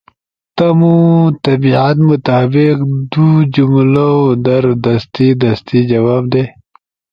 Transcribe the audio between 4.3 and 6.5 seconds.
در دستی دستی جواب دے۔